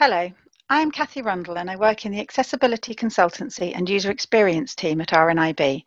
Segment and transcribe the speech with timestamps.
[0.00, 0.30] Hello,
[0.70, 5.08] I'm Kathy Rundle and I work in the Accessibility Consultancy and User Experience team at
[5.08, 5.82] RNIB.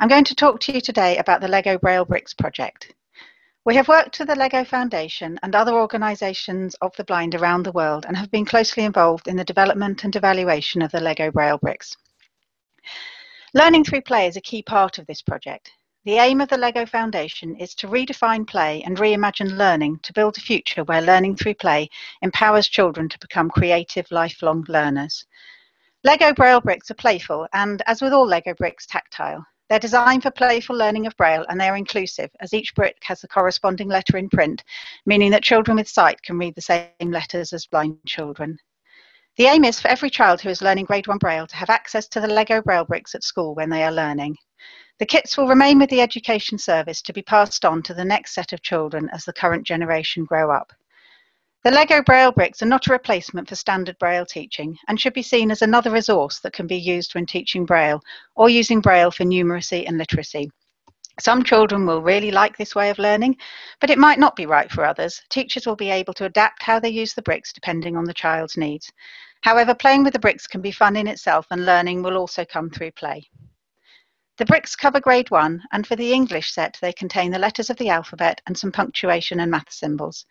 [0.00, 2.92] I'm going to talk to you today about the LEGO Braille Bricks project.
[3.64, 7.70] We have worked with the LEGO Foundation and other organisations of the blind around the
[7.70, 11.58] world and have been closely involved in the development and evaluation of the LEGO Braille
[11.58, 11.96] Bricks.
[13.54, 15.70] Learning through play is a key part of this project.
[16.04, 20.36] The aim of the LEGO Foundation is to redefine play and reimagine learning to build
[20.36, 21.90] a future where learning through play
[22.22, 25.24] empowers children to become creative, lifelong learners.
[26.02, 29.46] LEGO Braille bricks are playful and, as with all LEGO bricks, tactile.
[29.68, 33.28] They're designed for playful learning of Braille and they're inclusive, as each brick has a
[33.28, 34.64] corresponding letter in print,
[35.06, 38.58] meaning that children with sight can read the same letters as blind children.
[39.38, 42.06] The aim is for every child who is learning Grade 1 Braille to have access
[42.08, 44.36] to the LEGO Braille bricks at school when they are learning.
[44.98, 48.34] The kits will remain with the Education Service to be passed on to the next
[48.34, 50.74] set of children as the current generation grow up.
[51.64, 55.22] The LEGO Braille bricks are not a replacement for standard Braille teaching and should be
[55.22, 58.02] seen as another resource that can be used when teaching Braille
[58.34, 60.50] or using Braille for numeracy and literacy.
[61.20, 63.36] Some children will really like this way of learning,
[63.80, 65.20] but it might not be right for others.
[65.28, 68.56] Teachers will be able to adapt how they use the bricks depending on the child's
[68.56, 68.90] needs.
[69.42, 72.70] However, playing with the bricks can be fun in itself and learning will also come
[72.70, 73.28] through play.
[74.38, 77.76] The bricks cover grade one, and for the English set, they contain the letters of
[77.76, 80.26] the alphabet and some punctuation and math symbols.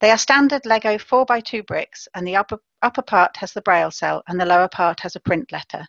[0.00, 4.22] They are standard Lego 4x2 bricks, and the upper, upper part has the braille cell
[4.28, 5.86] and the lower part has a print letter.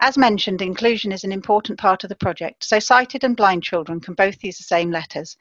[0.00, 4.00] As mentioned, inclusion is an important part of the project, so sighted and blind children
[4.00, 5.36] can both use the same letters.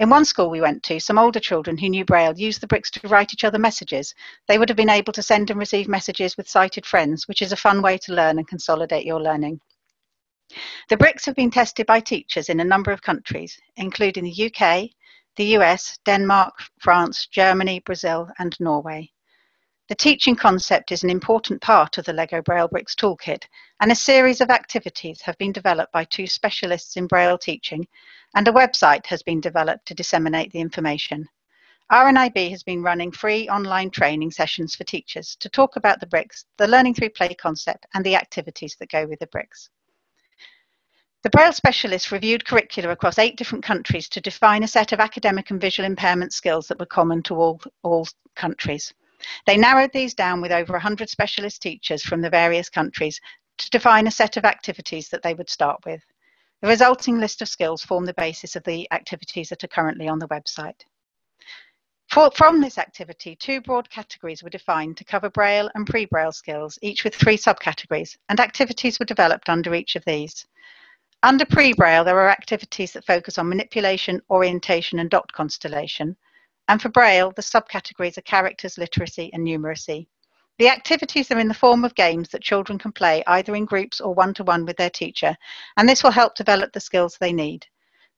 [0.00, 2.90] In one school we went to, some older children who knew Braille used the bricks
[2.92, 4.14] to write each other messages.
[4.48, 7.52] They would have been able to send and receive messages with sighted friends, which is
[7.52, 9.60] a fun way to learn and consolidate your learning.
[10.88, 14.88] The bricks have been tested by teachers in a number of countries, including the UK,
[15.36, 19.10] the US, Denmark, France, Germany, Brazil, and Norway.
[19.90, 23.48] The teaching concept is an important part of the LEGO Braille Bricks toolkit,
[23.80, 27.88] and a series of activities have been developed by two specialists in Braille teaching,
[28.36, 31.28] and a website has been developed to disseminate the information.
[31.90, 36.44] RNIB has been running free online training sessions for teachers to talk about the bricks,
[36.56, 39.70] the learning through play concept, and the activities that go with the bricks.
[41.24, 45.50] The Braille specialists reviewed curricula across eight different countries to define a set of academic
[45.50, 48.06] and visual impairment skills that were common to all, all
[48.36, 48.94] countries.
[49.46, 53.20] They narrowed these down with over 100 specialist teachers from the various countries
[53.58, 56.02] to define a set of activities that they would start with.
[56.62, 60.18] The resulting list of skills form the basis of the activities that are currently on
[60.18, 60.82] the website.
[62.10, 66.76] For, from this activity, two broad categories were defined to cover Braille and pre-Braille skills,
[66.82, 70.44] each with three subcategories, and activities were developed under each of these.
[71.22, 76.16] Under pre-Braille, there are activities that focus on manipulation, orientation, and dot constellation.
[76.70, 80.06] And for Braille, the subcategories are characters, literacy, and numeracy.
[80.60, 84.00] The activities are in the form of games that children can play either in groups
[84.00, 85.36] or one to one with their teacher,
[85.76, 87.66] and this will help develop the skills they need.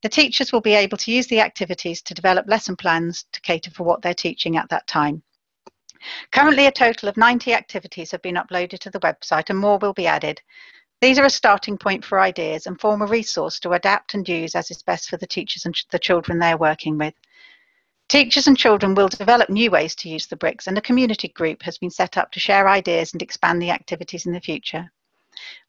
[0.02, 3.70] The teachers will be able to use the activities to develop lesson plans to cater
[3.70, 5.22] for what they're teaching at that time.
[6.30, 9.94] Currently, a total of 90 activities have been uploaded to the website and more will
[9.94, 10.42] be added.
[11.00, 14.54] These are a starting point for ideas and form a resource to adapt and use
[14.54, 17.14] as is best for the teachers and the children they're working with.
[18.12, 21.62] Teachers and children will develop new ways to use the bricks, and a community group
[21.62, 24.92] has been set up to share ideas and expand the activities in the future.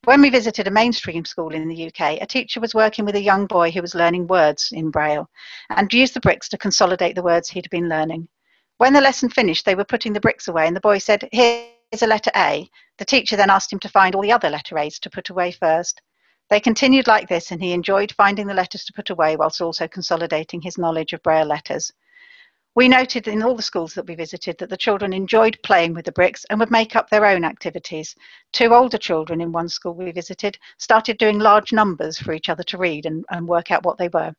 [0.04, 3.22] When we visited a mainstream school in the UK, a teacher was working with a
[3.22, 5.30] young boy who was learning words in Braille
[5.70, 8.28] and used the bricks to consolidate the words he'd been learning.
[8.78, 11.66] When the lesson finished, they were putting the bricks away, and the boy said, Here,
[11.94, 12.70] is a letter A.
[12.98, 15.54] The teacher then asked him to find all the other letter A's to put away
[15.54, 16.02] first.
[16.50, 19.88] They continued like this, and he enjoyed finding the letters to put away whilst also
[19.88, 21.94] consolidating his knowledge of Braille letters.
[22.76, 26.06] We noted in all the schools that we visited that the children enjoyed playing with
[26.06, 28.16] the bricks and would make up their own activities.
[28.52, 32.64] Two older children in one school we visited started doing large numbers for each other
[32.64, 34.34] to read and, and work out what they were.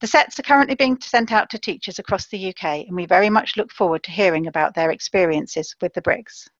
[0.00, 3.30] The sets are currently being sent out to teachers across the UK, and we very
[3.30, 6.48] much look forward to hearing about their experiences with the bricks.